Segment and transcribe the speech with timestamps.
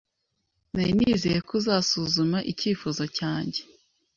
[0.73, 3.59] Nari nizeye ko uzasuzuma icyifuzo cyanjye.